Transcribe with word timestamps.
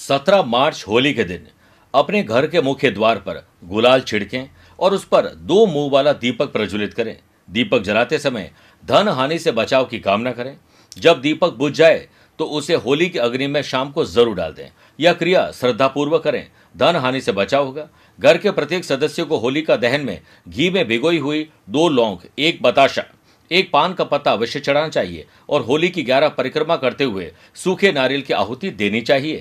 सत्रह 0.00 0.42
मार्च 0.42 0.84
होली 0.88 1.12
के 1.14 1.24
दिन 1.24 1.46
अपने 1.94 2.22
घर 2.22 2.46
के 2.46 2.60
मुख्य 2.62 2.90
द्वार 2.90 3.18
पर 3.18 3.42
गुलाल 3.64 4.00
छिड़कें 4.00 4.48
और 4.78 4.94
उस 4.94 5.04
पर 5.04 5.26
दो 5.42 5.64
मुँह 5.66 5.90
वाला 5.92 6.12
दीपक 6.14 6.52
प्रज्वलित 6.52 6.94
करें। 6.94 7.16
दीपक 7.48 7.82
जलाते 7.82 8.18
समय 8.18 8.50
धन 8.84 9.08
हानि 9.08 9.38
से 9.38 9.52
बचाव 9.52 9.84
की 9.84 9.98
कामना 10.00 10.32
करें। 10.32 10.56
जब 10.96 11.20
दीपक 11.20 11.52
बुझ 11.54 11.72
जाए 11.72 12.06
तो 12.38 12.44
उसे 12.46 12.74
होली 12.76 13.08
की 13.08 13.18
अग्नि 13.18 13.46
में 13.46 13.60
शाम 13.64 13.90
को 13.90 14.04
ज़रूर 14.06 14.34
डाल 14.36 14.52
दें। 14.52 14.68
यह 14.98 15.12
क्रिया 15.12 15.50
श्रद्धापूर्वक 15.52 16.22
करें। 16.24 16.46
धन 16.76 16.96
हानि 16.96 17.20
से 17.20 17.32
बचाव 17.34 17.66
होगा। 17.66 17.88
घर 18.18 18.38
के 18.38 18.50
प्रत्येक 18.50 18.84
सदस्य 18.84 19.24
को 19.24 19.36
होली 19.38 19.62
का 19.62 19.76
दहन 19.78 20.00
में 20.00 20.20
घी 20.48 20.70
में 20.70 20.86
भिगोई 20.88 21.18
हुई 21.18 21.48
दो 21.68 21.88
लौंग, 21.90 22.18
एक 22.38 22.62
बताशा, 22.62 23.04
एक 23.50 23.70
पान 23.72 23.92
का 23.94 24.04
पत्ता 24.04 24.32
अवश्य 24.32 24.60
चढ़ाना 24.60 24.88
चाहिए 24.88 25.26
और 25.48 25.62
होली 25.62 25.88
की 25.88 26.02
ग्यारह 26.02 26.28
परिक्रमा 26.30 26.76
करते 26.76 27.04
हुए 27.04 27.30
सूखे 27.56 27.90
नारियल 27.92 28.22
की 28.22 28.32
आहुति 28.34 28.70
देनी 28.72 29.00
चाहिए। 29.02 29.38